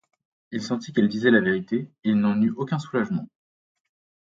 [0.51, 3.27] Il sentit qu'elle disait la vérité, et il n'en eut aucun soulagement.